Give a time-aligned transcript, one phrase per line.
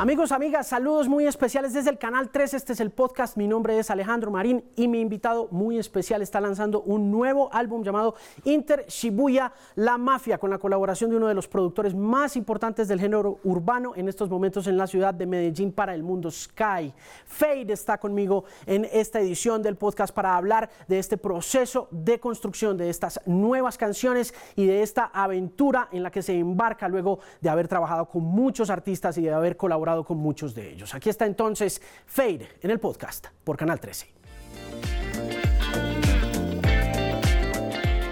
[0.00, 2.54] Amigos, amigas, saludos muy especiales desde el canal 3.
[2.54, 3.36] Este es el podcast.
[3.36, 7.82] Mi nombre es Alejandro Marín y mi invitado muy especial está lanzando un nuevo álbum
[7.82, 12.86] llamado Inter Shibuya La Mafia con la colaboración de uno de los productores más importantes
[12.86, 16.94] del género urbano en estos momentos en la ciudad de Medellín para el mundo Sky.
[17.26, 22.76] Fade está conmigo en esta edición del podcast para hablar de este proceso de construcción
[22.76, 27.48] de estas nuevas canciones y de esta aventura en la que se embarca luego de
[27.48, 30.94] haber trabajado con muchos artistas y de haber colaborado con muchos de ellos.
[30.94, 34.12] Aquí está entonces Fade en el podcast por Canal 13.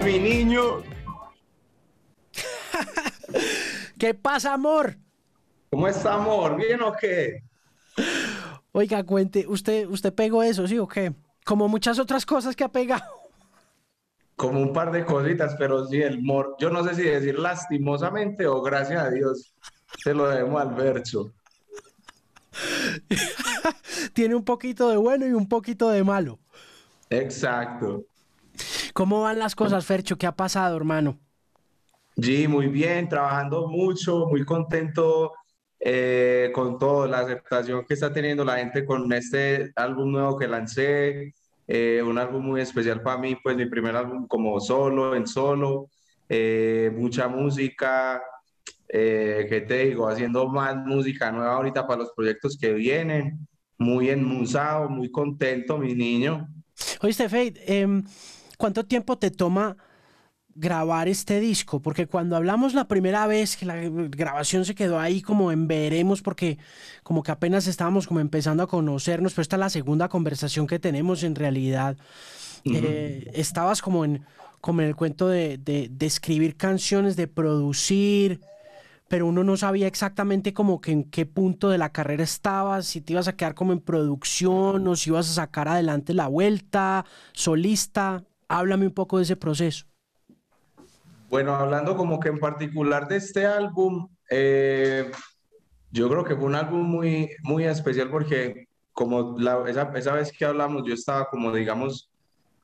[0.04, 0.82] Mi niño.
[3.98, 4.96] ¿Qué pasa, amor?
[5.70, 6.56] ¿Cómo está, amor?
[6.56, 7.42] ¿Bien o qué?
[8.72, 11.14] Oiga, cuente, ¿usted, usted pegó eso, sí o qué?
[11.44, 13.04] Como muchas otras cosas que ha pegado.
[14.36, 18.46] Como un par de cositas, pero sí, el mor, yo no sé si decir lastimosamente
[18.46, 19.54] o gracias a Dios,
[20.02, 21.32] se lo debemos al verso.
[24.12, 26.38] Tiene un poquito de bueno y un poquito de malo.
[27.10, 28.04] Exacto.
[28.92, 30.16] ¿Cómo van las cosas, Fercho?
[30.16, 31.18] ¿Qué ha pasado, hermano?
[32.16, 35.32] Sí, muy bien, trabajando mucho, muy contento
[35.78, 40.48] eh, con toda la aceptación que está teniendo la gente con este álbum nuevo que
[40.48, 41.34] lancé.
[41.68, 45.90] Eh, un álbum muy especial para mí, pues mi primer álbum como solo, en solo,
[46.28, 48.22] eh, mucha música,
[48.88, 50.08] eh, ¿qué te digo?
[50.08, 53.46] Haciendo más música nueva ahorita para los proyectos que vienen.
[53.78, 56.48] Muy enmusado, muy contento, mi niño.
[57.00, 58.04] Oíste, Fade, em,
[58.56, 59.76] ¿cuánto tiempo te toma
[60.54, 61.80] grabar este disco?
[61.80, 66.22] Porque cuando hablamos la primera vez, que la grabación se quedó ahí como en veremos,
[66.22, 66.58] porque
[67.02, 70.78] como que apenas estábamos como empezando a conocernos, pero esta es la segunda conversación que
[70.78, 71.96] tenemos en realidad.
[72.64, 74.24] Eh, estabas como en,
[74.60, 78.40] como en el cuento de, de, de escribir canciones, de producir,
[79.08, 83.00] pero uno no sabía exactamente como que en qué punto de la carrera estabas, si
[83.00, 87.04] te ibas a quedar como en producción o si ibas a sacar adelante la vuelta,
[87.32, 88.24] solista.
[88.48, 89.86] Háblame un poco de ese proceso.
[91.28, 95.10] Bueno, hablando como que en particular de este álbum, eh,
[95.90, 100.32] yo creo que fue un álbum muy, muy especial porque como la, esa, esa, vez
[100.32, 102.10] que hablamos, yo estaba como, digamos,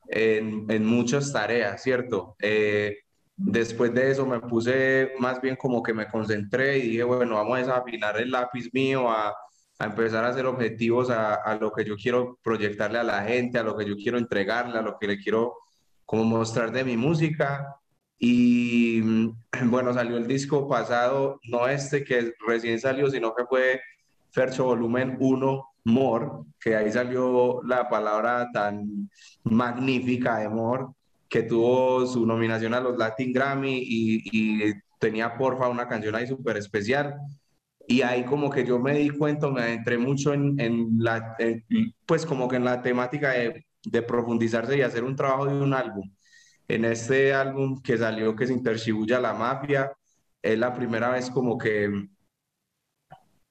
[0.07, 2.35] en, en muchas tareas, ¿cierto?
[2.39, 2.97] Eh,
[3.35, 7.67] Después de eso me puse más bien como que me concentré y dije, bueno, vamos
[7.67, 9.33] a afinar el lápiz mío, a,
[9.79, 13.57] a empezar a hacer objetivos a, a, lo que yo quiero proyectarle a la gente,
[13.57, 15.55] a lo que yo quiero entregarle, a lo que le quiero
[16.05, 17.75] como mostrar de mi música.
[18.19, 19.01] Y
[19.65, 23.81] bueno, salió el disco pasado, no este que recién salió, sino que fue
[24.31, 26.27] Fercho Volumen 1 More,
[26.59, 29.09] que ahí salió la palabra tan
[29.43, 30.85] magnífica de More
[31.33, 36.27] que tuvo su nominación a los Latin Grammy y, y tenía porfa una canción ahí
[36.27, 37.15] súper especial.
[37.87, 41.65] Y ahí como que yo me di cuenta, me adentré mucho en, en la, en,
[42.05, 45.73] pues como que en la temática de, de, profundizarse y hacer un trabajo de un
[45.73, 46.07] álbum.
[46.67, 49.91] En este álbum que salió, que se Intershibuya la Mafia,
[50.39, 51.89] es la primera vez como que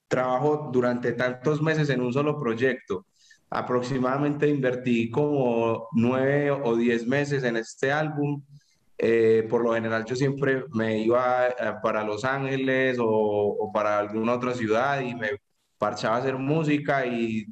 [0.07, 3.07] trabajo durante tantos meses en un solo proyecto
[3.53, 8.43] aproximadamente invertí como nueve o diez meses en este álbum.
[8.99, 14.35] Eh, por lo general yo siempre me iba eh, para Los Ángeles o, para alguna
[14.35, 15.31] otra ciudad y me
[15.77, 17.47] parchaba a hacer música y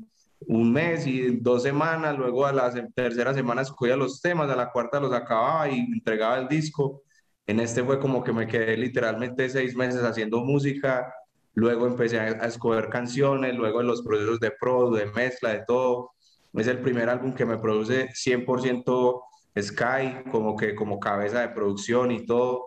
[0.47, 4.71] un mes y dos semanas, luego a la tercera semana escogía los temas, a la
[4.71, 7.03] cuarta los acababa y entregaba el disco.
[7.47, 11.13] En este fue como que me quedé literalmente seis meses haciendo música
[11.55, 16.13] luego empecé a, a, escoger canciones, luego los procesos de pro, de mezcla, de todo.
[16.55, 19.23] Es el primer álbum que me produce 100%
[19.59, 22.67] Sky, como que como cabeza de producción y todo.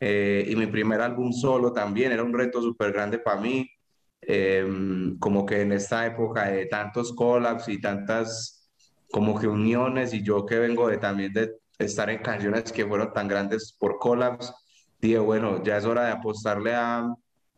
[0.00, 3.68] Eh, y mi primer álbum solo también era un reto súper grande para mí.
[4.22, 4.66] Eh,
[5.18, 8.70] como que en esta época de tantos collabs y tantas
[9.10, 13.12] como que uniones y yo que vengo de también de estar en canciones que fueron
[13.12, 14.52] tan grandes por collabs,
[14.98, 17.06] dije, bueno, ya es hora de apostarle a,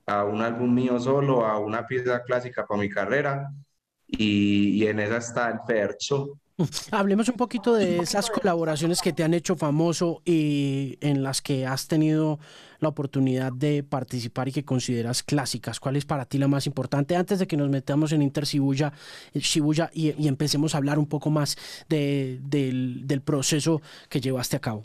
[0.06, 3.50] a un álbum mío solo, a una pieza clásica para mi carrera
[4.06, 6.38] y, y en esa está el Fercho.
[6.90, 11.66] Hablemos un poquito de esas colaboraciones que te han hecho famoso y en las que
[11.66, 12.38] has tenido
[12.78, 15.80] la oportunidad de participar y que consideras clásicas.
[15.80, 17.14] ¿Cuál es para ti la más importante?
[17.14, 18.92] Antes de que nos metamos en Inter Shibuya,
[19.34, 21.56] Shibuya y, y, empecemos a hablar un poco más
[21.88, 24.82] de, del, del proceso que llevaste a cabo.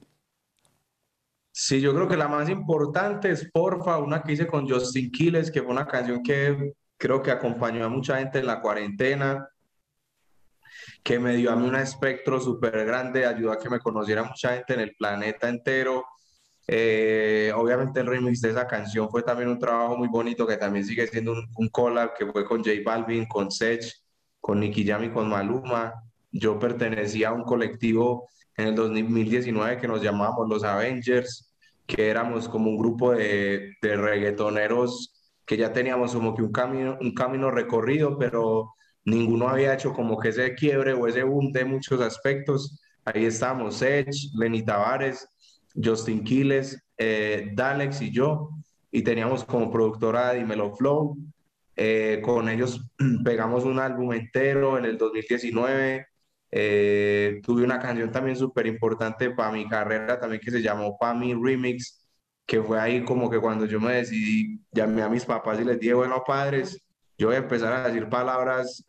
[1.64, 5.52] Sí, yo creo que la más importante es Porfa, una que hice con Justin Quiles,
[5.52, 9.48] que fue una canción que creo que acompañó a mucha gente en la cuarentena,
[11.04, 14.56] que me dio a mí un espectro súper grande, ayudó a que me conociera mucha
[14.56, 16.04] gente en el planeta entero.
[16.66, 20.84] Eh, obviamente el remix de esa canción fue también un trabajo muy bonito que también
[20.84, 23.86] sigue siendo un, un collab que fue con J Balvin, con Sech,
[24.40, 25.94] con Nicky Jam y con Maluma.
[26.32, 28.28] Yo pertenecía a un colectivo
[28.58, 31.51] en el 2019 que nos llamábamos los Avengers,
[31.96, 35.14] que éramos como un grupo de, de reggaetoneros
[35.46, 38.74] que ya teníamos como que un camino, un camino recorrido, pero
[39.04, 42.80] ninguno había hecho como que ese quiebre o ese boom de muchos aspectos.
[43.04, 45.28] Ahí estábamos, Edge, Lenny Tavares,
[45.76, 48.50] Justin Quiles, eh, Dalex y yo,
[48.92, 51.18] y teníamos como productora Dimelo Flow.
[51.76, 52.82] Eh, con ellos
[53.26, 56.06] pegamos un álbum entero en el 2019.
[56.52, 61.34] Eh, tuve una canción también súper importante para mi carrera, también que se llamó Pami
[61.34, 62.06] Remix,
[62.46, 65.80] que fue ahí como que cuando yo me decidí, llamé a mis papás y les
[65.80, 66.82] dije, bueno, padres,
[67.18, 68.84] yo voy a empezar a decir palabras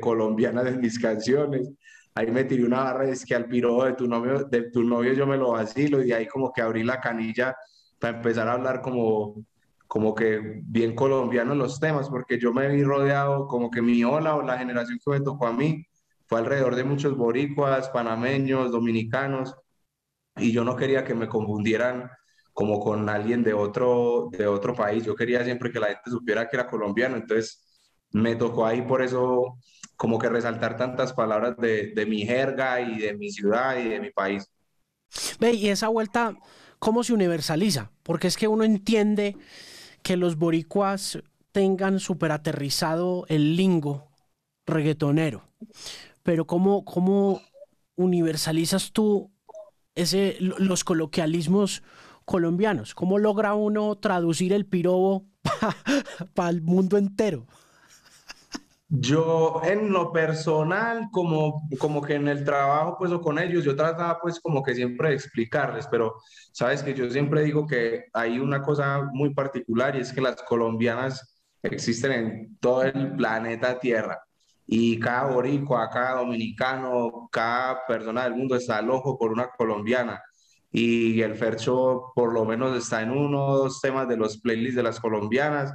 [0.00, 1.70] colombianas en mis canciones
[2.16, 5.12] ahí me tiré una barra es que al piro de tu novio, de tu novio
[5.12, 7.54] yo me lo vacilo y ahí como que abrí la canilla
[8.00, 9.44] para empezar a hablar como,
[9.86, 14.02] como que bien colombiano en los temas, porque yo me vi rodeado como que mi
[14.02, 15.86] ola o la generación que me tocó a mí
[16.26, 19.54] fue alrededor de muchos boricuas, panameños, dominicanos,
[20.36, 22.10] y yo no quería que me confundieran
[22.52, 26.48] como con alguien de otro, de otro país, yo quería siempre que la gente supiera
[26.48, 27.62] que era colombiano, entonces
[28.12, 29.58] me tocó ahí por eso
[29.96, 34.00] como que resaltar tantas palabras de, de, mi jerga y de mi ciudad y de
[34.00, 34.50] mi país.
[35.38, 36.36] Ve, y esa vuelta,
[36.78, 37.90] ¿cómo se universaliza?
[38.02, 39.36] Porque es que uno entiende
[40.02, 41.18] que los boricuas
[41.52, 44.08] tengan súper aterrizado el lingo
[44.66, 45.48] reggaetonero,
[46.26, 47.40] pero ¿cómo, cómo
[47.94, 49.30] universalizas tú
[49.94, 51.84] ese, los coloquialismos
[52.24, 52.96] colombianos?
[52.96, 55.24] ¿Cómo logra uno traducir el pirobo
[56.34, 57.46] para el mundo entero?
[58.88, 63.76] Yo en lo personal, como, como que en el trabajo pues o con ellos, yo
[63.76, 66.16] trataba pues como que siempre de explicarles, pero
[66.52, 70.42] sabes que yo siempre digo que hay una cosa muy particular y es que las
[70.42, 74.25] colombianas existen en todo el planeta Tierra
[74.66, 80.20] y cada boricua, cada dominicano, cada persona del mundo está al ojo por una colombiana
[80.70, 84.76] y el Fercho por lo menos está en uno o dos temas de los playlists
[84.76, 85.72] de las colombianas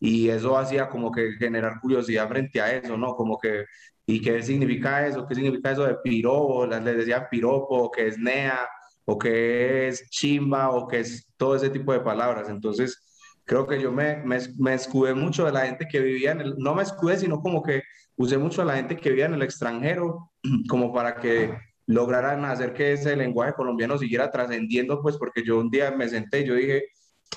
[0.00, 3.14] y eso hacía como que generar curiosidad frente a eso, ¿no?
[3.14, 3.64] Como que,
[4.06, 5.26] ¿y qué significa eso?
[5.26, 6.66] ¿Qué significa eso de piropo?
[6.66, 8.66] Les decían piropo, que es nea,
[9.04, 12.48] o que es chimba, o que es todo ese tipo de palabras.
[12.48, 12.96] Entonces,
[13.44, 16.54] creo que yo me, me, me escudé mucho de la gente que vivía en el,
[16.58, 17.82] no me escudé, sino como que
[18.18, 20.32] usé mucho a la gente que vivía en el extranjero,
[20.68, 21.56] como para que
[21.86, 26.40] lograran hacer que ese lenguaje colombiano siguiera trascendiendo, pues porque yo un día me senté
[26.40, 26.84] y yo dije,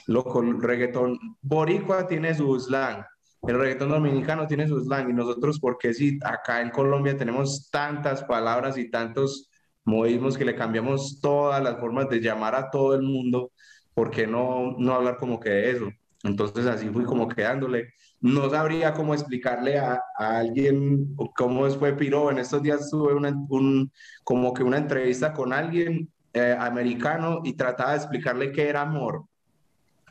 [0.07, 3.05] Loco, el reggaetón boricua tiene su slang,
[3.43, 8.23] el reggaetón dominicano tiene su slang y nosotros, porque si acá en Colombia tenemos tantas
[8.23, 9.49] palabras y tantos
[9.85, 13.51] modismos que le cambiamos todas las formas de llamar a todo el mundo,
[13.93, 15.89] ¿por qué no, no hablar como que de eso?
[16.23, 17.93] Entonces así fui como quedándole.
[18.21, 22.31] No sabría cómo explicarle a, a alguien cómo fue Piro.
[22.31, 23.91] En estos días tuve una, un,
[24.23, 29.25] como que una entrevista con alguien eh, americano y trataba de explicarle qué era amor.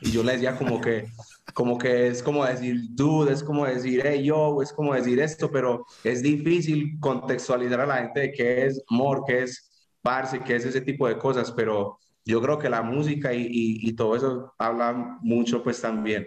[0.01, 1.07] Y yo le decía como que,
[1.53, 5.49] como que es como decir dude, es como decir hey yo, es como decir esto,
[5.51, 10.55] pero es difícil contextualizar a la gente de qué es amor, qué es parce, qué
[10.55, 14.53] es ese tipo de cosas, pero yo creo que la música y, y, todo eso
[14.57, 16.25] habla mucho pues también.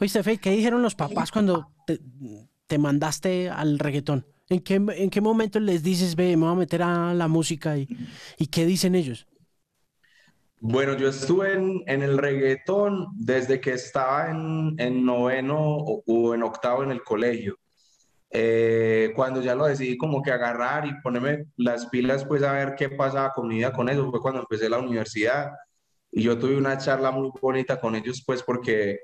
[0.00, 2.00] Oye, Fe, ¿qué dijeron los papás cuando te,
[2.66, 4.26] te, mandaste al reggaetón?
[4.48, 7.76] ¿En qué, ¿En qué momento les dices, ve, me voy a meter a la música
[7.78, 7.88] y,
[8.38, 9.26] y qué dicen ellos?
[10.64, 16.42] Bueno, yo estuve en, en, el reggaetón desde que estaba en, en noveno o, en
[16.44, 17.56] octavo en el colegio.
[18.30, 22.74] Eh, cuando ya lo decidí como que agarrar y ponerme las pilas, pues a ver
[22.76, 25.50] qué pasaba con mi vida con eso, fue cuando empecé la universidad.
[26.12, 29.00] Y yo tuve una charla muy bonita con ellos, pues porque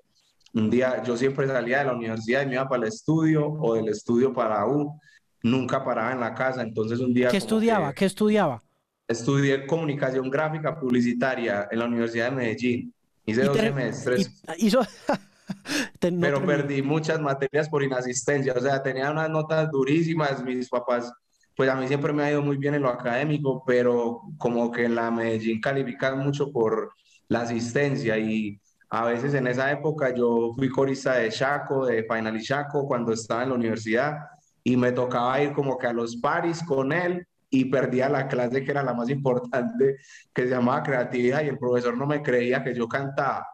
[0.55, 3.75] un día yo siempre salía de la universidad y me iba para el estudio o
[3.75, 4.99] del estudio para U,
[5.43, 6.63] nunca paraba en la casa.
[6.63, 7.29] Entonces un día...
[7.29, 7.93] ¿Qué estudiaba?
[7.93, 8.63] ¿Qué estudiaba?
[9.07, 12.95] Estudié comunicación gráfica publicitaria en la Universidad de Medellín.
[13.25, 14.43] Hice dos semestres.
[16.21, 18.53] pero perdí muchas materias por inasistencia.
[18.55, 20.43] O sea, tenía unas notas durísimas.
[20.43, 21.13] Mis papás,
[21.55, 24.85] pues a mí siempre me ha ido muy bien en lo académico, pero como que
[24.85, 26.93] en la Medellín califican mucho por
[27.29, 32.37] la asistencia y a veces en esa época yo fui corista de Chaco, de Final
[32.37, 34.19] y Chaco, cuando estaba en la universidad
[34.65, 38.65] y me tocaba ir como que a los paris con él y perdía la clase
[38.65, 39.97] que era la más importante,
[40.35, 43.47] que se llamaba creatividad, y el profesor no me creía que yo cantaba.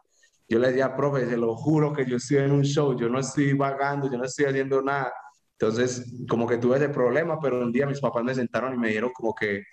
[0.47, 3.19] Yo le decía, profe, se lo juro que yo estoy en un show, yo no
[3.19, 5.13] estoy vagando, yo no estoy haciendo nada.
[5.53, 8.89] Entonces, como que tuve ese problema, pero un día mis papás me sentaron y me
[8.89, 9.63] dieron como que,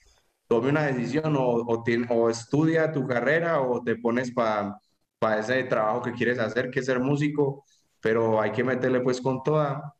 [0.47, 4.77] tome una decisión o, o, o estudia tu carrera o te pones para
[5.23, 7.65] para ese trabajo que quieres hacer, que es ser músico,
[8.01, 9.95] pero hay que meterle pues con toda.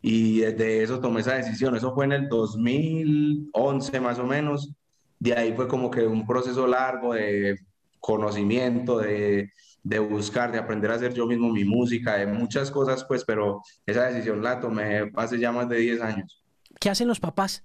[0.00, 1.74] Y de eso tomé esa decisión.
[1.74, 4.72] Eso fue en el 2011 más o menos.
[5.18, 7.58] De ahí fue como que un proceso largo de
[7.98, 9.50] conocimiento, de,
[9.82, 13.60] de buscar, de aprender a hacer yo mismo mi música, de muchas cosas, pues, pero
[13.84, 16.44] esa decisión la tomé hace ya más de 10 años.
[16.78, 17.64] ¿Qué hacen los papás?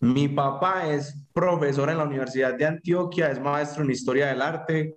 [0.00, 4.96] Mi papá es profesor en la Universidad de Antioquia, es maestro en Historia del Arte,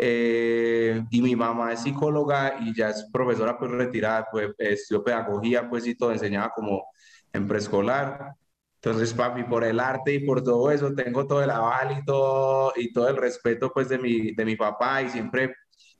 [0.00, 5.68] eh, y mi mamá es psicóloga y ya es profesora pues retirada, pues estudió pedagogía
[5.68, 6.84] pues y todo, enseñaba como
[7.32, 8.34] en preescolar.
[8.76, 12.72] Entonces, papi, por el arte y por todo eso, tengo todo el aval y todo,
[12.76, 15.52] y todo el respeto pues de mi, de mi papá y siempre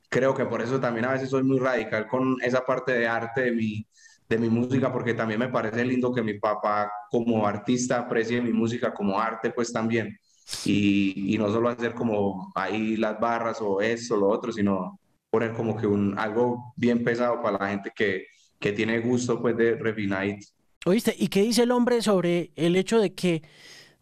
[0.09, 3.41] creo que por eso también a veces soy muy radical con esa parte de arte
[3.41, 3.85] de mi,
[4.29, 8.53] de mi música, porque también me parece lindo que mi papá como artista aprecie mi
[8.53, 10.17] música como arte pues también
[10.65, 14.99] y, y, no solo hacer como ahí las barras o eso, o lo otro, sino
[15.29, 18.25] poner como que un, algo bien pesado para la gente que,
[18.59, 20.47] que tiene gusto pues de refinadito.
[20.85, 21.15] ¿Oíste?
[21.17, 23.43] ¿Y qué dice el hombre sobre el hecho de que,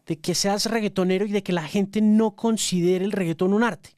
[0.06, 3.96] de que seas reggaetonero y de que la gente no considere el reggaetón un arte?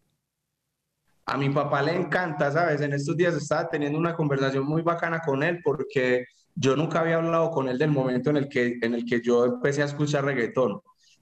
[1.26, 2.80] A mi papá le encanta, ¿sabes?
[2.80, 7.16] En estos días estaba teniendo una conversación muy bacana con él porque yo nunca había
[7.16, 10.24] hablado con él del momento en el que, en el que yo empecé a escuchar
[10.24, 10.80] reggaetón.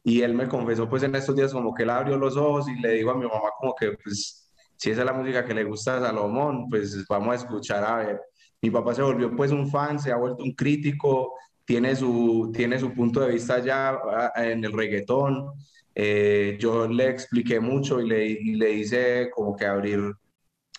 [0.09, 2.81] Y él me confesó pues en estos días como que él abrió los ojos y
[2.81, 5.65] le dijo a mi mamá como que pues si esa es la música que le
[5.65, 8.21] gusta a Salomón, pues vamos a escuchar a ver.
[8.63, 12.79] Mi papá se volvió pues un fan, se ha vuelto un crítico, tiene su, tiene
[12.79, 15.53] su punto de vista ya ah, en el reggaetón.
[15.95, 20.15] Eh, yo le expliqué mucho y le, y le hice como que abrir,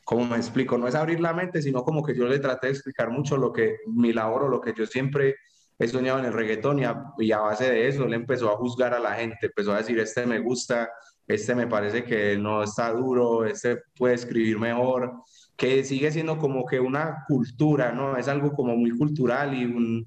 [0.03, 2.73] como me explico, no es abrir la mente, sino como que yo le traté de
[2.73, 5.35] explicar mucho lo que mi labor o lo que yo siempre
[5.79, 8.57] he soñado en el reggaetón y a, y a, base de eso le empezó a
[8.57, 10.89] juzgar a la gente, empezó a decir, este me gusta,
[11.25, 15.23] este me parece que no está duro, este puede escribir mejor,
[15.55, 18.17] que sigue siendo como que una cultura, ¿no?
[18.17, 20.05] Es algo como muy cultural y un,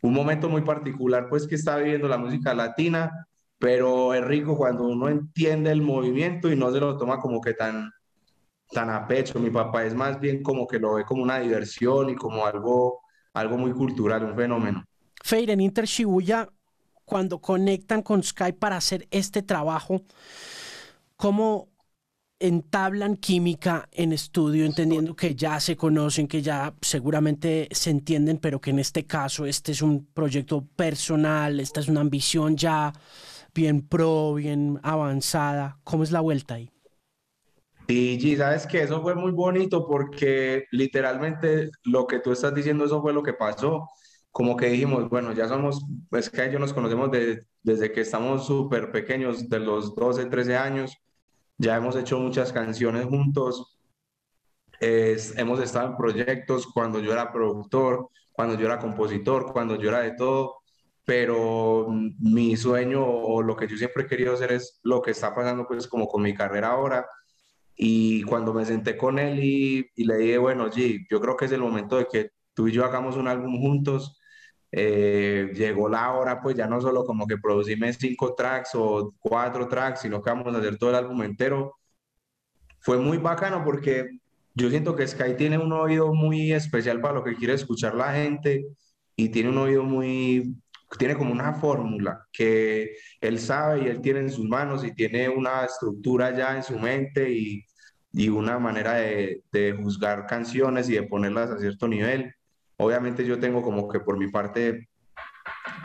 [0.00, 3.26] un momento muy particular, pues que está viviendo la música latina,
[3.58, 7.54] pero es rico cuando uno entiende el movimiento y no se lo toma como que
[7.54, 7.90] tan,
[8.70, 9.38] tan a pecho.
[9.38, 13.00] Mi papá es más bien como que lo ve como una diversión y como algo,
[13.34, 14.84] algo muy cultural, un fenómeno.
[15.24, 16.50] Feir, en Inter Shibuya,
[17.06, 20.02] cuando conectan con Skype para hacer este trabajo,
[21.16, 21.70] ¿cómo
[22.38, 28.60] entablan química en estudio, entendiendo que ya se conocen, que ya seguramente se entienden, pero
[28.60, 32.92] que en este caso este es un proyecto personal, esta es una ambición ya
[33.54, 35.78] bien pro, bien avanzada.
[35.84, 36.70] ¿Cómo es la vuelta ahí?
[37.88, 43.00] Y sabes que eso fue muy bonito porque literalmente lo que tú estás diciendo, eso
[43.00, 43.88] fue lo que pasó
[44.34, 47.08] como que dijimos, bueno, ya somos, es que ellos nos conocemos
[47.62, 50.98] desde que estamos súper pequeños, de los 12, 13 años,
[51.56, 53.78] ya hemos hecho muchas canciones juntos,
[54.80, 60.00] hemos estado en proyectos cuando yo era productor, cuando yo era compositor, cuando yo era
[60.00, 60.56] de todo,
[61.04, 61.86] pero
[62.18, 65.64] mi sueño o lo que yo siempre he querido hacer es lo que está pasando
[65.68, 67.06] pues como con mi carrera ahora.
[67.76, 71.44] Y cuando me senté con él y, y le dije, bueno, G, yo creo que
[71.44, 74.18] es el momento de que tú y yo hagamos un álbum juntos,
[74.76, 79.68] eh, llegó la hora, pues ya no solo como que producirme cinco tracks o cuatro
[79.68, 81.76] tracks, sino que vamos a hacer todo el álbum entero.
[82.80, 84.18] Fue muy bacano porque
[84.54, 88.12] yo siento que Sky tiene un oído muy especial para lo que quiere escuchar la
[88.14, 88.66] gente
[89.16, 90.56] y tiene un oído muy,
[90.98, 95.28] tiene como una fórmula que él sabe y él tiene en sus manos y tiene
[95.28, 97.64] una estructura ya en su mente y,
[98.12, 102.34] y una manera de, de juzgar canciones y de ponerlas a cierto nivel
[102.84, 104.88] Obviamente yo tengo como que por mi parte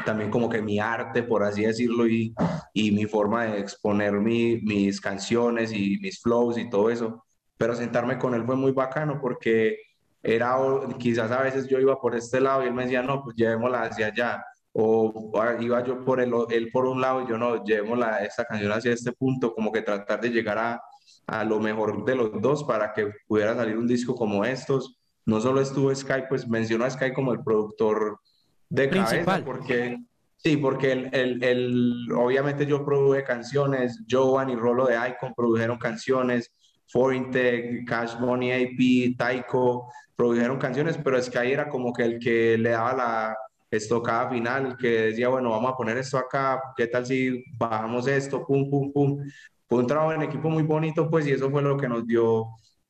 [0.06, 2.34] también como que mi arte, por así decirlo, y,
[2.74, 7.24] y mi forma de exponer mi, mis canciones y mis flows y todo eso.
[7.58, 9.78] Pero sentarme con él fue muy bacano porque
[10.22, 10.56] era,
[10.98, 13.84] quizás a veces yo iba por este lado y él me decía, no, pues llevémosla
[13.84, 14.44] hacia allá.
[14.74, 18.72] O iba yo por el, él por un lado y yo no, llevémosla esta canción
[18.72, 20.82] hacia este punto, como que tratar de llegar a,
[21.28, 25.40] a lo mejor de los dos para que pudiera salir un disco como estos no
[25.42, 28.20] solo estuvo Sky, pues mencionó a Sky como el productor
[28.70, 29.98] de cabeza, porque
[30.38, 35.78] sí, porque el, el, el, obviamente yo produje canciones, Joan y Rolo de Icon produjeron
[35.78, 36.52] canciones,
[36.88, 42.58] Foreign Tech, Cash Money AP, Taiko produjeron canciones, pero Sky era como que el que
[42.58, 43.38] le daba la
[43.72, 48.46] estocada final, que decía, bueno, vamos a poner esto acá, ¿qué tal si bajamos esto?
[48.46, 49.24] Pum, pum, pum.
[49.68, 52.48] Fue un trabajo en equipo muy bonito, pues, y eso fue lo que nos dio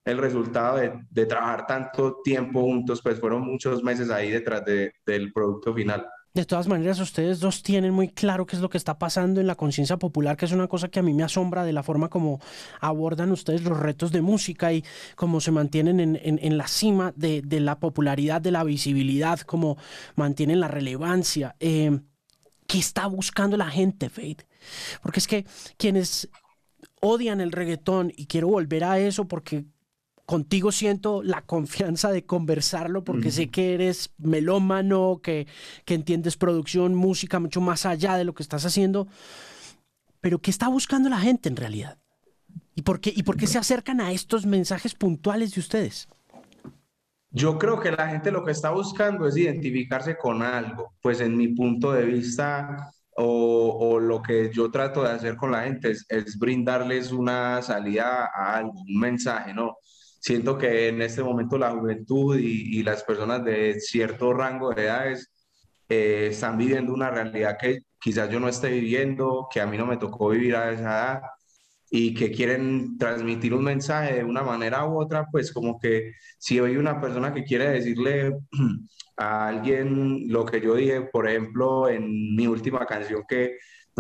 [0.10, 4.94] el resultado de, de, trabajar tanto tiempo juntos, pues fueron muchos meses ahí detrás de,
[5.06, 6.06] del producto final.
[6.32, 9.48] De todas maneras, ustedes dos tienen muy claro qué es lo que está pasando en
[9.48, 12.08] la conciencia popular, que es una cosa que a mí me asombra de la forma
[12.10, 12.40] como
[12.80, 14.86] abordan ustedes los retos de música y
[15.16, 19.78] cómo se mantienen en, la cima de, la popularidad, de la visibilidad, cómo
[20.16, 21.56] mantienen la relevancia.
[21.60, 22.00] Eh,
[22.68, 24.46] ¿Qué está buscando la gente, Fade?
[25.02, 25.46] Porque es que
[25.78, 26.30] quienes
[27.02, 29.66] odian el reggaetón, y quiero volver a eso porque
[30.30, 35.48] contigo siento la confianza de conversarlo porque sé que eres melómano, que,
[35.86, 39.08] que entiendes producción, música mucho más allá de lo que estás haciendo.
[40.22, 41.98] Pero ¿qué está buscando la gente en realidad?
[42.76, 46.08] ¿Y por qué, y por qué se acercan a estos mensajes puntuales de ustedes?
[47.32, 50.94] Yo creo que la gente lo que está buscando es identificarse con algo.
[51.02, 55.50] Pues en mi punto de vista, o, o, lo que yo trato de hacer con
[55.50, 59.76] la gente es, es, brindarles una salida a algo, un mensaje, ¿no?
[60.20, 64.84] Siento que en este momento la juventud y, y las personas de cierto rango de
[64.86, 65.32] edades
[65.90, 69.88] eh, están viviendo una realidad que quizás yo no esté viviendo, que a mí no
[69.88, 71.22] me tocó vivir a esa edad
[71.90, 76.60] y que quieren transmitir un mensaje de una manera u otra, pues como que si
[76.60, 78.38] hay una persona que quiere decirle
[79.18, 83.58] a alguien lo que yo dije, por ejemplo, en mi última canción que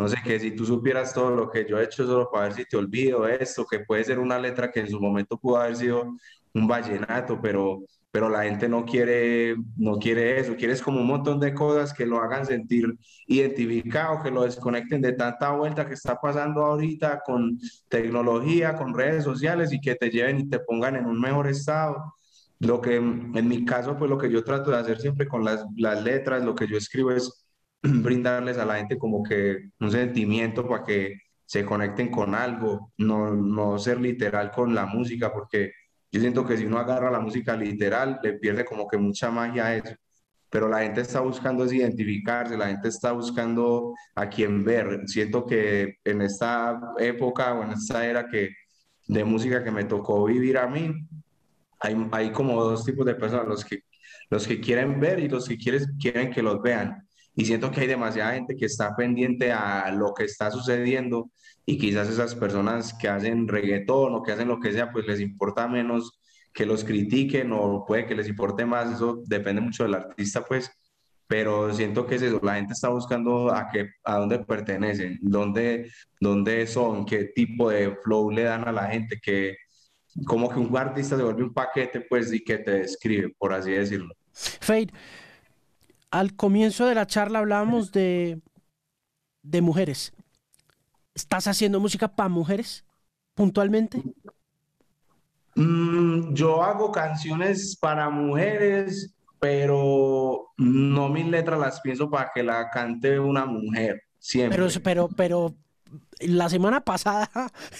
[0.07, 2.65] sé, que si tú supieras todo lo que yo he hecho solo para ver si
[2.65, 6.15] te olvido esto, que puede ser una letra que en su momento pudo haber sido
[6.53, 11.39] un vallenato, pero, pero la gente no quiere, no quiere eso, quieres como un montón
[11.39, 12.85] de cosas que lo hagan sentir
[13.27, 19.23] identificado, que lo desconecten de tanta vuelta que está pasando ahorita con tecnología, con redes
[19.23, 22.15] sociales y que te lleven y te pongan en un mejor estado.
[22.59, 25.65] Lo que en mi caso, pues lo que yo trato de hacer siempre con las,
[25.77, 27.48] las letras, lo que yo escribo es
[27.83, 33.33] brindarles a la gente como que un sentimiento para que se conecten con algo, no,
[33.33, 35.71] no ser literal con la música, porque
[36.11, 39.65] yo siento que si uno agarra la música literal, le pierde como que mucha magia
[39.65, 39.95] a eso.
[40.51, 45.01] Pero la gente está buscando es identificarse, la gente está buscando a quien ver.
[45.07, 48.49] Siento que en esta época o en esta era que,
[49.07, 50.93] de música que me tocó vivir a mí,
[51.79, 53.79] hay, hay como dos tipos de personas, los que,
[54.29, 57.08] los que quieren ver y los que quieren, quieren que los vean
[57.39, 61.31] y siento que hay demasiada gente que está pendiente a lo que está sucediendo
[61.65, 65.21] y quizás esas personas que hacen reggaetón o que hacen lo que sea, pues les
[65.21, 66.19] importa menos
[66.53, 70.69] que los critiquen o puede que les importe más, eso depende mucho del artista, pues,
[71.27, 75.89] pero siento que es eso, la gente está buscando a, qué, a dónde pertenecen, dónde,
[76.19, 79.55] dónde son, qué tipo de flow le dan a la gente, que
[80.25, 83.71] como que un artista se vuelve un paquete, pues, y que te describe, por así
[83.71, 84.13] decirlo.
[84.33, 84.91] Fade,
[86.11, 88.41] al comienzo de la charla hablábamos de,
[89.43, 90.13] de mujeres.
[91.13, 92.85] ¿Estás haciendo música para mujeres
[93.33, 94.03] puntualmente?
[95.55, 102.69] Mm, yo hago canciones para mujeres, pero no mis letras las pienso para que la
[102.69, 104.03] cante una mujer.
[104.19, 104.57] Siempre.
[104.57, 105.55] Pero, pero, pero
[106.19, 107.29] la semana pasada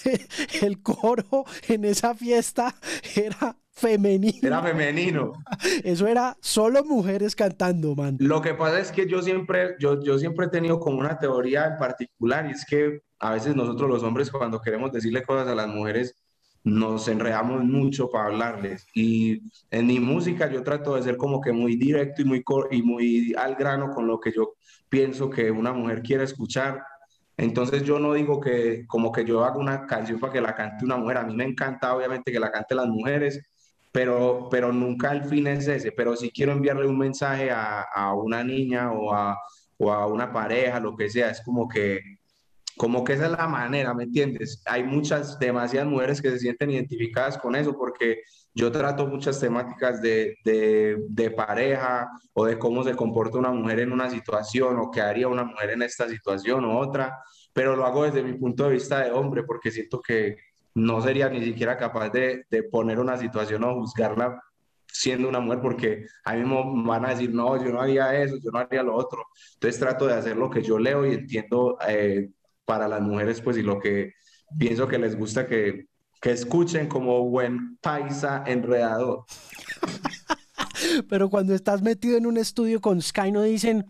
[0.61, 2.75] el coro en esa fiesta
[3.15, 4.39] era femenino.
[4.41, 5.33] Era femenino.
[5.83, 8.17] Eso era solo mujeres cantando, man.
[8.19, 11.65] Lo que pasa es que yo siempre, yo, yo siempre he tenido como una teoría
[11.67, 15.55] en particular y es que a veces nosotros los hombres cuando queremos decirle cosas a
[15.55, 16.15] las mujeres
[16.63, 21.51] nos enredamos mucho para hablarles y en mi música yo trato de ser como que
[21.53, 24.53] muy directo y muy, y muy al grano con lo que yo
[24.89, 26.83] pienso que una mujer quiere escuchar.
[27.37, 30.83] Entonces yo no digo que como que yo haga una canción para que la cante
[30.83, 31.17] una mujer.
[31.17, 33.41] A mí me encanta obviamente que la cante las mujeres,
[33.99, 38.13] pero, pero nunca el fin es ese, pero si quiero enviarle un mensaje a, a
[38.13, 39.37] una niña o a,
[39.77, 41.99] o a, una pareja, lo que sea, es como que,
[42.77, 44.63] como que esa es la manera, ¿me entiendes?
[44.65, 48.21] Hay muchas, demasiadas mujeres que se sienten identificadas con eso porque
[48.53, 53.81] yo trato muchas temáticas de, de, de pareja o de cómo se comporta una mujer
[53.81, 57.19] en una situación o qué haría una mujer en esta situación o otra,
[57.51, 60.37] pero lo hago desde mi punto de vista de hombre porque siento que,
[60.79, 64.41] no sería ni siquiera capaz de, poner una situación o juzgarla
[64.87, 68.37] siendo una mujer porque a mí me van a decir, no, yo no haría eso,
[68.43, 69.23] yo no haría lo otro.
[69.53, 72.29] Entonces trato de hacer lo que yo leo y entiendo eh,
[72.65, 74.13] para las mujeres, pues, y lo que
[74.57, 75.87] pienso que les gusta que,
[76.21, 79.25] que escuchen como buen paisa enredador.
[81.09, 83.85] Pero cuando estás metido en un estudio con Sky no dicen,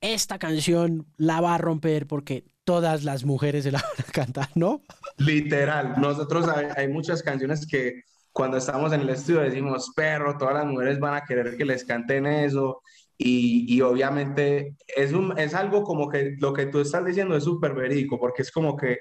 [0.00, 4.48] esta canción la va a romper porque todas las mujeres se la van a cantar,
[4.54, 4.82] ¿no?
[5.16, 5.94] Literal.
[5.98, 8.02] Nosotros hay, muchas canciones que
[8.32, 11.84] cuando estamos en el estudio decimos, perro, todas las mujeres van a querer que les
[11.84, 12.82] canten eso.
[13.16, 17.44] Y, y obviamente es, un, es algo como que lo que tú estás diciendo es
[17.44, 18.98] súper verídico, porque es como que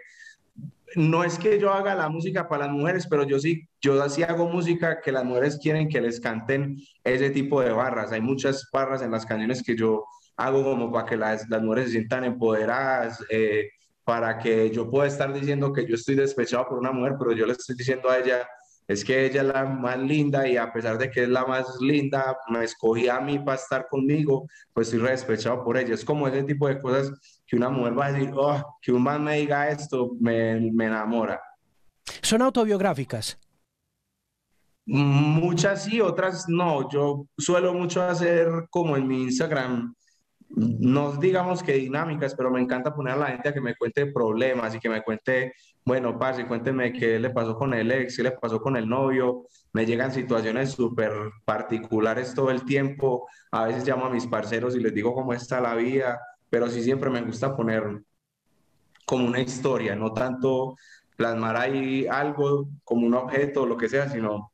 [0.95, 4.23] no es que yo haga la música para las mujeres, pero yo sí, yo sí
[4.23, 8.13] hago música que las mujeres quieren que les canten ese tipo de barras.
[8.13, 10.05] Hay muchas barras en las canciones que yo
[10.37, 13.69] hago como para que las, las mujeres se sientan empoderadas, eh,
[14.03, 17.45] para que yo pueda estar diciendo que yo estoy despechado por una mujer, pero yo
[17.45, 18.47] le estoy diciendo a ella,
[18.87, 21.65] es que ella es la más linda y a pesar de que es la más
[21.81, 25.95] linda, me escogí a mí para estar conmigo, pues estoy despechado por ella.
[25.95, 29.01] Es como ese tipo de cosas que una mujer va a decir, oh, que un
[29.01, 31.41] man me diga esto, me, me enamora.
[32.21, 33.39] ¿Son autobiográficas?
[34.85, 36.87] Muchas sí, otras no.
[36.91, 39.95] Yo suelo mucho hacer como en mi Instagram,
[40.49, 44.05] no digamos que dinámicas, pero me encanta poner a la gente a que me cuente
[44.05, 45.53] problemas y que me cuente,
[45.83, 49.47] bueno, parce, cuénteme qué le pasó con el ex, qué le pasó con el novio.
[49.73, 51.11] Me llegan situaciones súper
[51.45, 53.27] particulares todo el tiempo.
[53.51, 56.83] A veces llamo a mis parceros y les digo cómo está la vida, pero sí
[56.83, 58.01] siempre me gusta poner
[59.05, 60.75] como una historia, no tanto
[61.15, 64.51] plasmar ahí algo como un objeto, lo que sea, sino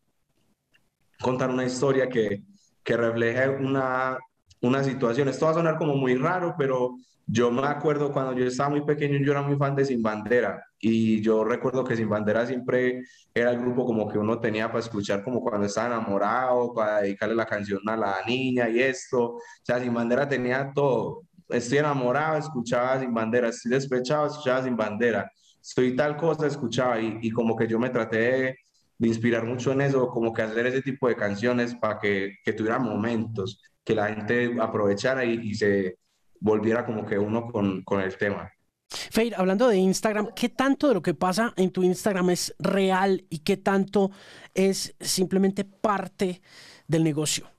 [1.21, 2.43] contar una historia que,
[2.83, 4.17] que refleje una,
[4.61, 5.27] una situación.
[5.27, 6.95] Esto va a sonar como muy raro, pero
[7.25, 10.63] yo me acuerdo cuando yo estaba muy pequeño, yo era muy fan de Sin Bandera
[10.79, 14.79] y yo recuerdo que Sin Bandera siempre era el grupo como que uno tenía para
[14.79, 19.35] escuchar como cuando estaba enamorado, para dedicarle la canción a la niña y esto.
[19.35, 21.23] O sea, Sin Bandera tenía todo.
[21.49, 27.19] Estoy enamorado, escuchaba Sin Bandera, estoy despechado, escuchaba Sin Bandera, estoy tal cosa, escuchaba y,
[27.21, 28.55] y como que yo me traté de
[29.01, 32.53] de inspirar mucho en eso, como que hacer ese tipo de canciones para que, que
[32.53, 33.59] tuviera momentos,
[33.91, 35.97] que la gente aprovechara y, se
[36.39, 38.51] volviera como que uno con, con el tema.
[38.89, 43.25] Feir, hablando de Instagram, ¿qué tanto de lo que pasa en tu Instagram es real
[43.29, 44.11] y qué tanto
[44.53, 46.41] es simplemente parte
[46.87, 47.49] del negocio?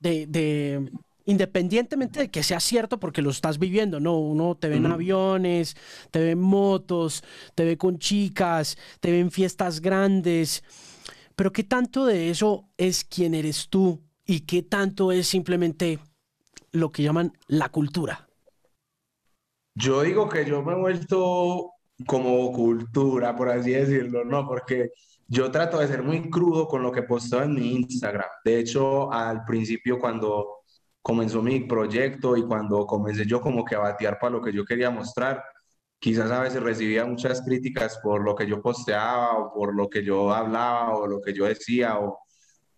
[0.00, 0.90] De, de,
[1.24, 4.18] independientemente de que sea cierto porque lo estás viviendo, ¿no?
[4.18, 5.76] Uno te ve en aviones,
[6.10, 10.62] te ve en motos, te ve con chicas, te ve en fiestas grandes,
[11.36, 15.98] pero ¿qué tanto de eso es quién eres tú y qué tanto es simplemente
[16.72, 18.28] lo que llaman la cultura?
[19.74, 21.72] Yo digo que yo me he vuelto
[22.06, 24.46] como cultura, por así decirlo, ¿no?
[24.46, 24.90] Porque
[25.26, 28.28] yo trato de ser muy crudo con lo que posteo en mi Instagram.
[28.44, 30.58] De hecho, al principio cuando
[31.02, 34.64] comenzó mi proyecto y cuando comencé yo como que a batear para lo que yo
[34.64, 35.42] quería mostrar,
[35.98, 40.04] quizás a veces recibía muchas críticas por lo que yo posteaba o por lo que
[40.04, 42.23] yo hablaba o lo que yo decía o,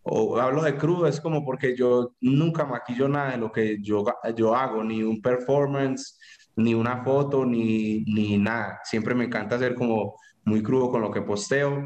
[0.09, 4.05] o hablo de crudo, es como porque yo nunca maquillo nada de lo que yo,
[4.37, 6.19] yo hago, ni un performance,
[6.57, 8.81] ni una foto, ni, ni nada.
[8.85, 10.15] Siempre me encanta ser como
[10.45, 11.83] muy crudo con lo que posteo.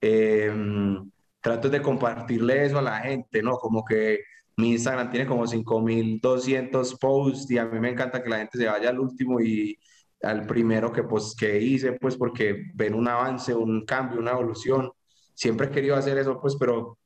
[0.00, 3.56] Em, trato de compartirle eso a la gente, ¿no?
[3.56, 4.20] Como que
[4.56, 8.66] mi Instagram tiene como 5200 posts y a mí me encanta que la gente se
[8.66, 9.78] vaya al último y
[10.22, 14.90] al primero que, pues, que hice, pues porque ven un avance, un cambio, una evolución.
[15.34, 16.98] Siempre he querido hacer eso, pues, pero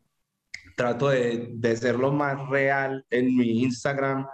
[0.78, 4.28] trato de, de ser lo más real en mi Instagram.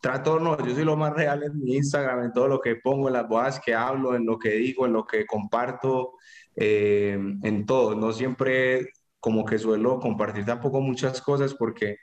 [0.00, 3.08] Trato, no, yo soy lo más real en mi Instagram, en todo lo que pongo,
[3.08, 6.12] en las bodas que hablo, en lo que digo, en lo que comparto,
[6.54, 7.96] eh, en todo.
[7.96, 11.96] No siempre como que suelo compartir tampoco muchas cosas porque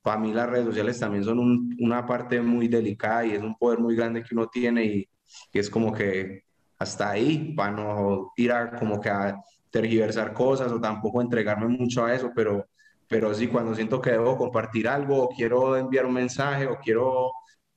[0.00, 1.38] para mí las redes sociales también son
[1.78, 5.08] una parte muy delicada y es un poder muy grande que uno tiene y,
[5.52, 6.44] es como que
[6.78, 9.36] hasta ahí, para no ir a como que a
[9.70, 12.66] tergiversar cosas o tampoco entregarme mucho a eso, pero,
[13.12, 17.30] pero sí, cuando siento que debo compartir algo o quiero enviar un mensaje o quiero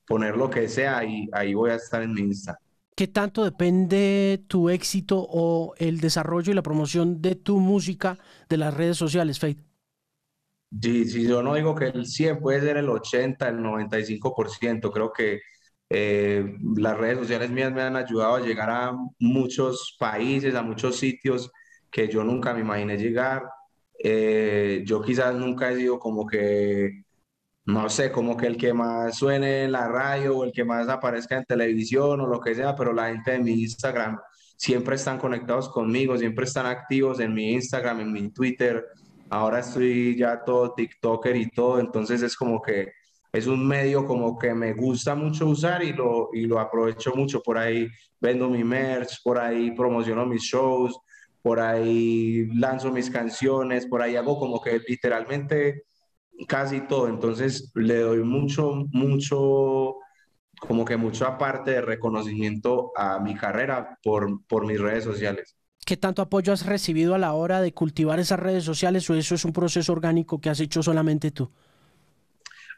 [0.07, 2.57] poner lo que sea, ahí, ahí voy a estar en mi Insta.
[2.95, 8.17] ¿Qué tanto depende tu éxito o el desarrollo y la promoción de tu música
[8.47, 9.59] de las redes sociales, Faith?
[10.81, 14.91] Sí, sí, yo no digo que el 100 puede ser el 80, el 95%.
[14.91, 15.39] Creo que
[15.89, 16.43] eh,
[16.75, 21.49] las redes sociales mías me han ayudado a llegar a muchos países, a muchos sitios
[21.89, 23.43] que yo nunca me imaginé llegar.
[24.07, 27.03] Eh, yo quizás nunca he sido como que,
[27.65, 30.89] no sé, como que el que más suene en la radio o el que más
[30.89, 34.19] aparezca en televisión o lo que sea, pero la gente de mi Instagram
[34.57, 38.85] siempre están conectados conmigo, siempre están activos en mi Instagram, en mi Twitter
[39.29, 42.91] ahora estoy ya todo TikToker y todo, entonces es como que
[43.33, 47.41] es un medio como que me gusta mucho usar y lo, y lo aprovecho mucho.
[47.41, 47.89] Por ahí
[48.21, 50.97] vendo mi merch, por ahí promociono mis shows,
[51.45, 55.83] por ahí lanzo mis canciones, por ahí hago como que literalmente
[56.47, 57.07] casi todo.
[57.07, 59.97] Entonces le doy mucho, mucho,
[60.59, 65.55] como que mucho aparte de reconocimiento a mi carrera por, por mis redes sociales.
[65.85, 69.35] ¿Qué tanto apoyo has recibido a la hora de cultivar esas redes sociales o eso
[69.35, 71.51] es un proceso orgánico que has hecho solamente tú?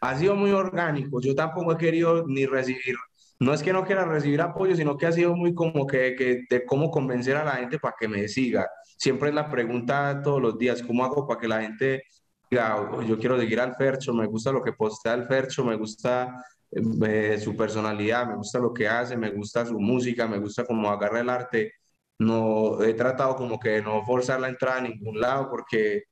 [0.02, 1.22] Ha sido muy orgánico.
[1.22, 2.98] Yo tampoco he querido ni recibir,
[3.40, 6.46] no es que no quiera recibir apoyo, sino que ha sido muy como que, que
[6.50, 8.68] de cómo convencer a la gente para que me siga.
[8.98, 12.04] Siempre es la pregunta todos los días, ¿cómo hago para que la gente
[12.50, 15.76] diga, oh, yo quiero seguir al Fercho, me gusta lo que postea el Fercho, me
[15.76, 20.66] gusta eh, su personalidad, me gusta lo que hace, me gusta su música, me gusta
[20.66, 21.74] cómo agarra el arte.
[22.20, 26.04] No he tratado como que no forzar la entrada a ningún lado porque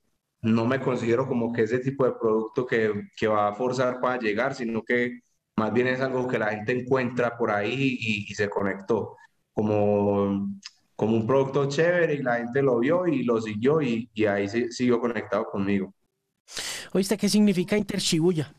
[0.42, 4.20] no me considero como que ese tipo de producto que, que va a forzar para
[4.20, 5.22] llegar, sino que
[5.58, 9.16] más bien es algo que la gente encuentra por ahí y, se conectó.
[9.54, 10.50] Como,
[10.96, 14.50] como un producto chévere y la gente lo vio y lo siguió y, y ahí
[14.50, 15.94] se, siguió conectado conmigo.
[16.92, 18.54] ¿Oíste qué significa Intershibuya?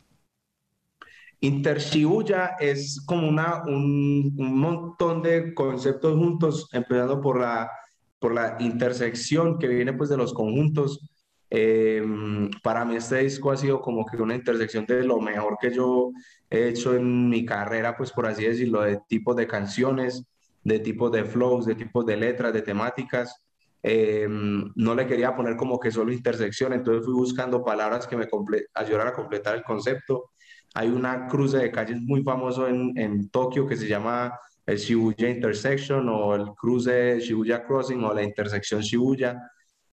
[1.41, 7.71] Intershibuya es como una, un, un, montón de conceptos juntos, empezando por la,
[8.19, 11.11] por la intersección que viene pues de los conjuntos.
[11.49, 15.73] Em, para mí este disco ha sido como que una intersección de lo mejor que
[15.73, 16.11] yo
[16.51, 20.25] he hecho en mi carrera, pues por así decirlo, de tipos de canciones,
[20.65, 23.45] de tipos de flows, de tipos de letras, de temáticas.
[23.83, 28.27] Em, no le quería poner como que solo intersección, entonces fui buscando palabras que me
[28.75, 30.31] ayudaran a completar el concepto.
[30.75, 35.31] Hay una cruce de calles muy famoso en, en Tokio que se llama el Shibuya
[35.31, 39.41] Intersection o el cruce Shibuya Crossing o la intersección Shibuya.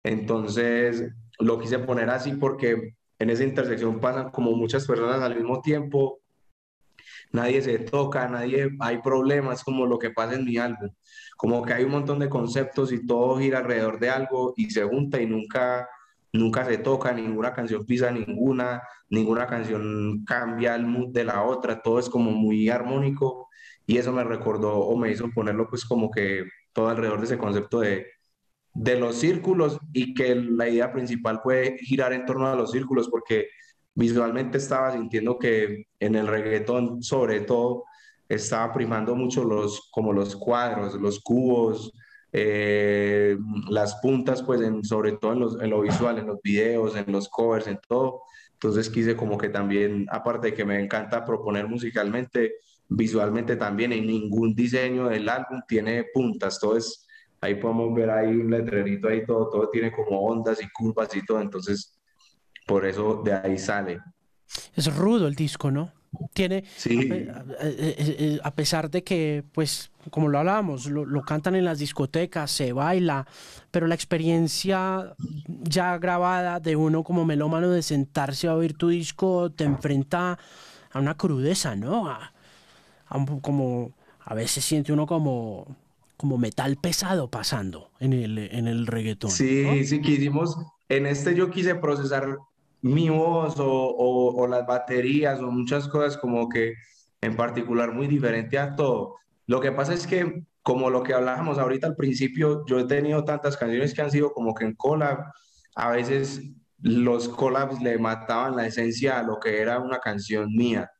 [0.02, 1.04] Entonces
[1.38, 6.21] lo quise poner así porque en esa intersección pasan como muchas personas al mismo tiempo
[7.32, 10.90] nadie se toca, nadie, hay problemas como lo que pasa en mi álbum,
[11.36, 14.84] como que hay un montón de conceptos y todo gira alrededor de algo y se
[14.84, 15.88] junta y nunca,
[16.32, 21.82] nunca se toca, ninguna canción pisa ninguna, ninguna canción cambia el mood de la otra,
[21.82, 23.48] todo es como muy armónico
[23.86, 27.38] y eso me recordó o me hizo ponerlo pues como que todo alrededor de ese
[27.38, 28.06] concepto de,
[28.74, 33.08] de los círculos y que la idea principal fue girar en torno a los círculos
[33.08, 33.48] porque
[33.94, 37.84] visualmente estaba sintiendo que en el reggaetón, sobre todo,
[38.28, 41.92] estaba primando mucho los, como los cuadros, los cubos,
[42.32, 43.36] eh,
[43.68, 47.66] las puntas, pues sobre todo en, en, lo visual, en los videos, en los covers,
[47.66, 48.22] en todo.
[48.54, 52.54] Entonces quise como que también, aparte de que me encanta proponer musicalmente,
[52.88, 57.06] visualmente también en ningún diseño del álbum tiene puntas, todo es,
[57.40, 61.24] ahí podemos ver ahí un letrerito ahí, todo, todo tiene como ondas y curvas y
[61.24, 61.98] todo, entonces
[62.72, 64.00] por eso de ahí sale.
[64.74, 65.92] Es rudo el disco, ¿no?
[66.32, 67.28] Tiene, sí.
[68.42, 73.26] a, pesar de que, pues, como lo hablábamos, lo, cantan en las discotecas, se baila,
[73.70, 75.14] pero la experiencia
[75.46, 80.38] ya grabada de uno como melómano de sentarse a oír tu disco te enfrenta
[80.92, 82.08] a una crudeza, ¿no?
[82.08, 82.32] A,
[83.42, 85.76] como a veces siente uno como
[86.16, 89.30] como metal pesado pasando en el, en el reggaetón.
[89.30, 90.56] Sí, sí, quisimos,
[90.88, 92.38] en este yo quise procesar
[92.82, 96.74] mi voz o, o, las baterías o muchas cosas como que
[97.20, 99.16] en particular muy diferente a todo.
[99.46, 103.24] Lo que pasa es que, como lo que hablábamos ahorita al principio, yo he tenido
[103.24, 105.18] tantas canciones que han sido como que en collab,
[105.74, 106.42] a veces
[106.80, 110.90] los collabs le mataban la esencia a lo que era una canción mía.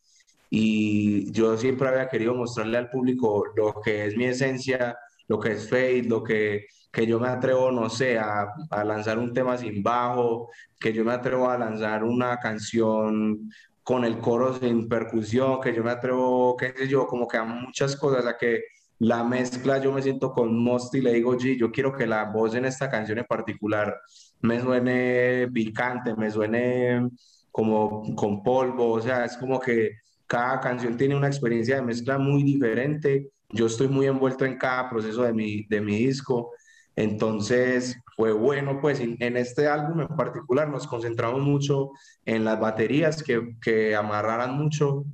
[0.49, 5.53] Y yo siempre había querido mostrarle al público lo que es mi esencia, lo que
[5.53, 9.57] es Fate, lo que que yo me atrevo, no sé, a, a, lanzar un tema
[9.57, 13.51] sin bajo, que yo me atrevo a lanzar una canción
[13.83, 17.45] con el coro sin percusión, que yo me atrevo, qué sé yo, como que a
[17.45, 18.65] muchas cosas, a que
[18.99, 22.25] la mezcla yo me siento con Most y le digo, G, yo quiero que la
[22.27, 23.99] voz en esta canción en particular
[24.43, 27.09] me suene picante, me suene
[27.51, 29.93] como con polvo, o sea, es como que
[30.27, 33.31] cada canción tiene una experiencia de mezcla muy diferente.
[33.51, 36.51] Yo estoy muy envuelto en cada proceso de mi, de mi disco
[36.97, 41.91] entonces fue bueno, pues en, este álbum en particular nos concentramos mucho
[42.25, 45.05] en las baterías que, que amarraran mucho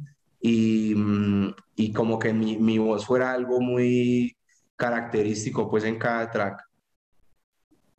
[0.40, 4.36] y, mm, y como que mi, mi, voz fuera algo muy
[4.76, 6.64] característico pues en cada track.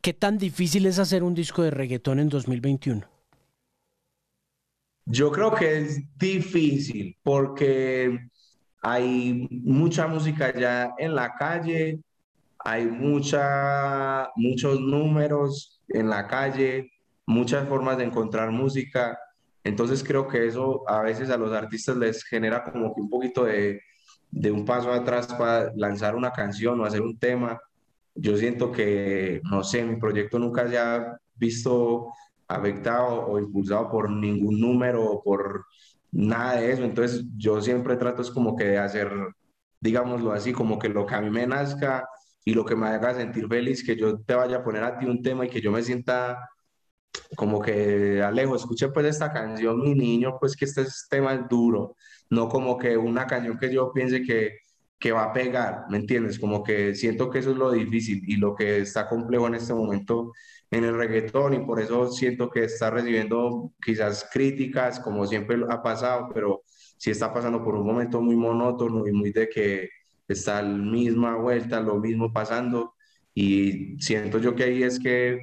[0.02, 3.06] ¿Qué tan difícil es hacer un disco de reggaetón en 2021?
[5.06, 8.30] Yo creo que es difícil porque
[8.82, 12.00] hay mucha música ya en la calle,
[12.60, 16.92] hay mucha, muchos números en la calle,
[17.26, 19.18] muchas formas de encontrar música.
[19.64, 23.46] Entonces creo que eso a veces a los artistas les genera como que un poquito
[23.46, 23.82] de,
[24.32, 27.60] de un paso atrás para lanzar una canción o hacer un tema.
[28.16, 32.12] Yo siento que, no sé, mi proyecto nunca se ha visto
[32.48, 35.66] afectado o impulsado por ningún número o por
[36.12, 36.84] nada de eso.
[36.84, 39.12] Entonces yo siempre trato es como que de hacer,
[39.80, 42.06] digámoslo así, como que lo que a mí me nazca
[42.50, 45.06] y lo que me haga sentir feliz, que yo te vaya a poner a ti
[45.06, 46.50] un tema y que yo me sienta
[47.36, 51.96] como que Alejo, escuche pues esta canción, mi niño, pues que este tema es duro,
[52.32, 54.58] no como que una canción que yo piense que,
[54.98, 56.40] que va a pegar, ¿me entiendes?
[56.40, 59.74] Como que siento que eso es lo difícil y lo que está complejo en este
[59.76, 60.32] momento
[60.72, 65.84] en el reggaetón y por eso siento que está recibiendo quizás críticas, como siempre ha
[65.84, 66.64] pasado, pero
[66.98, 69.90] sí está pasando por un momento muy monótono y muy de que
[70.30, 72.96] está la misma vuelta, lo mismo pasando.
[73.34, 75.40] Y siento yo que ahí es que,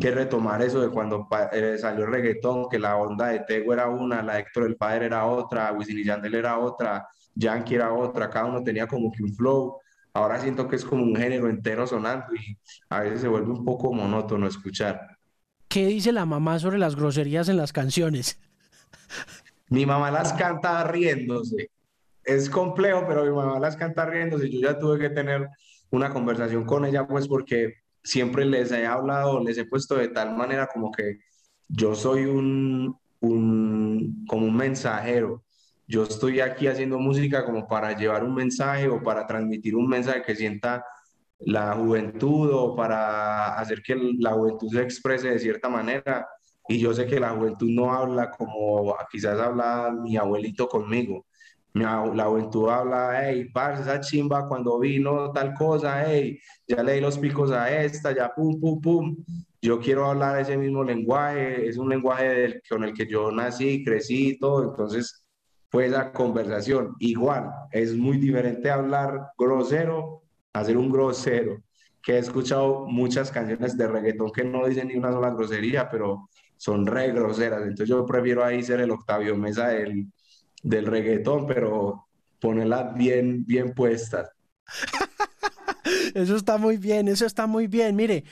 [0.00, 3.88] que retomar eso de cuando eh, salió el reggaetón, que la onda de Tego era
[3.88, 7.92] una, la de Héctor el Padre era otra, Wisin y Yandel era otra, Yankee era
[7.92, 9.78] otra, cada uno tenía como que un flow.
[10.14, 13.64] Ahora siento que es como un género entero sonando y a veces se vuelve un
[13.64, 15.18] poco monótono escuchar.
[15.68, 18.38] ¿Qué dice la mamá sobre las groserías en las canciones?
[19.68, 21.70] Mi mamá las canta riéndose.
[22.26, 24.50] Es complejo, pero mi mamá las canta riéndose.
[24.50, 25.48] Yo ya tuve que tener
[25.90, 30.36] una conversación con ella, pues porque siempre les he hablado, les he puesto de tal
[30.36, 31.18] manera como que
[31.68, 35.44] yo soy un, un como un mensajero.
[35.86, 40.22] Yo estoy aquí haciendo música como para llevar un mensaje o para transmitir un mensaje
[40.22, 40.84] que sienta
[41.38, 46.26] la juventud o para hacer que la juventud se exprese de cierta manera
[46.68, 51.26] y yo sé que la juventud no habla como quizás habla mi abuelito conmigo.
[51.76, 57.00] La juventud habla, hey, parce, esa chimba cuando vino tal cosa, hey, ya le di
[57.02, 59.16] los picos a esta, ya pum, pum, pum.
[59.60, 64.28] Yo quiero hablar ese mismo lenguaje, es un lenguaje con el que yo nací, crecí
[64.30, 65.26] y todo, entonces
[65.70, 66.94] fue la conversación.
[66.98, 70.22] Igual, es muy diferente hablar grosero
[70.54, 71.62] a ser un grosero,
[72.02, 76.30] que he escuchado muchas canciones de reggaetón que no dicen ni una sola grosería, pero
[76.56, 77.62] son re groseras.
[77.62, 80.06] Entonces yo prefiero ahí ser el Octavio Mesa del,
[80.66, 82.08] del reggaetón, pero
[82.40, 84.30] ponerlas bien, bien puestas.
[86.14, 87.94] Eso está muy bien, eso está muy bien.
[87.94, 88.24] Mire,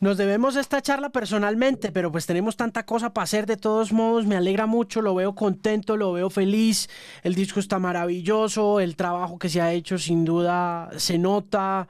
[0.00, 4.26] nos debemos esta charla personalmente, pero pues tenemos tanta cosa para hacer de todos modos.
[4.26, 6.88] Me alegra mucho, lo veo contento, lo veo feliz.
[7.22, 11.86] El disco está maravilloso, el trabajo que se ha hecho sin duda se nota.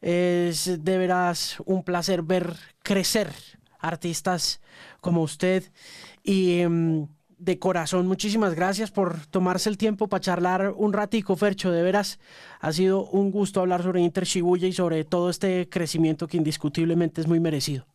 [0.00, 3.30] Es de veras un placer ver crecer
[3.78, 4.60] artistas
[5.00, 5.62] como usted.
[6.24, 7.06] Y em,
[7.40, 11.70] de corazón, muchísimas gracias por tomarse el tiempo para charlar un ratico, Fercho.
[11.70, 12.20] De veras,
[12.60, 17.20] ha sido un gusto hablar sobre Inter Shibuya y sobre todo este crecimiento que indiscutiblemente
[17.20, 17.86] es muy merecido.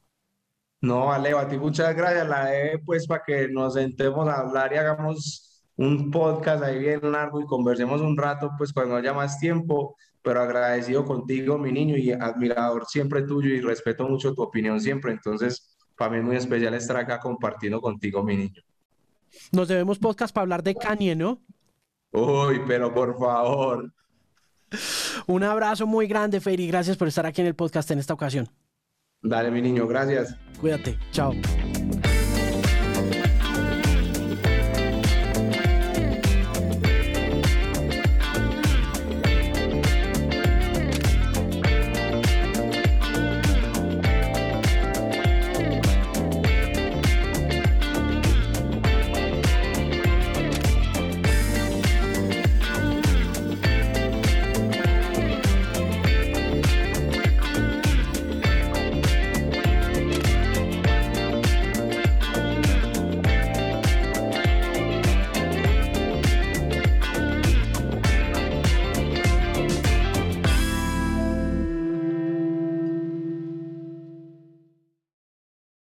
[0.82, 2.28] No, Alejo, a ti muchas gracias.
[2.28, 7.12] La de, pues, para que nos sentemos a hablar y hagamos un podcast ahí bien
[7.12, 9.96] largo y conversemos un rato, pues, cuando haya más tiempo.
[10.24, 15.12] Pero agradecido contigo, mi niño, y admirador siempre tuyo y respeto mucho tu opinión siempre.
[15.12, 18.62] Entonces, para mí es muy especial estar acá compartiendo contigo, mi niño.
[19.52, 21.42] Nos debemos podcast para hablar de Kanye, ¿no?
[22.12, 23.94] Uy, pero por favor.
[25.28, 28.14] Un abrazo muy grande, Fer, y gracias por estar aquí en el podcast en esta
[28.14, 28.50] ocasión.
[29.22, 30.36] Dale, mi niño, gracias.
[30.60, 31.34] Cuídate, chao.